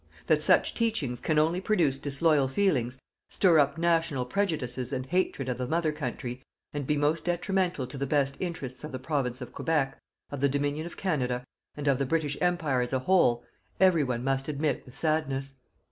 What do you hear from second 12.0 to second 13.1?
British Empire as a